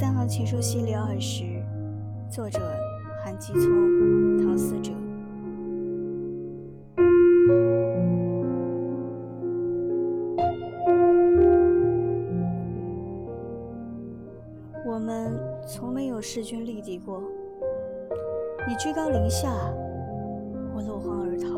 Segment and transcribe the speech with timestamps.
[0.00, 1.60] 三行情书系列二十
[2.30, 2.60] 作者
[3.24, 4.92] 韩继聪唐思哲。
[14.86, 17.20] 我们从没有势均力敌过。
[18.68, 19.52] 你居高临下
[20.76, 21.57] 我落荒而逃。